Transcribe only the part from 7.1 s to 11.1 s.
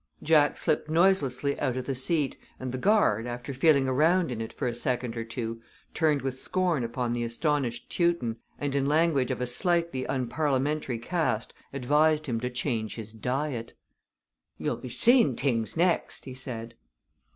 the astonished Teuton, and in language of a slightly unparliamentary